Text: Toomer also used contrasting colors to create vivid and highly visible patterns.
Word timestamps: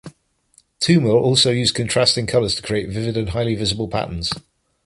Toomer 0.79 1.13
also 1.13 1.51
used 1.51 1.75
contrasting 1.75 2.25
colors 2.25 2.55
to 2.55 2.63
create 2.63 2.89
vivid 2.89 3.15
and 3.15 3.29
highly 3.29 3.53
visible 3.53 3.87
patterns. 3.87 4.31